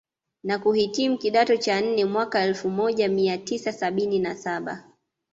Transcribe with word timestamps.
na 0.43 0.59
kuhitimu 0.59 1.17
kidato 1.17 1.57
cha 1.57 1.81
nne 1.81 2.05
mwaka 2.05 2.43
Elfu 2.43 2.69
moja 2.69 3.07
mia 3.07 3.37
tisa 3.37 3.71
sabini 3.73 4.19
na 4.19 4.35
saba 4.35 4.83